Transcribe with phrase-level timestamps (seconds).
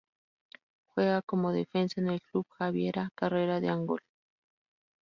[0.87, 4.01] Juega como defensa en el Club Javiera Carrera de Angol.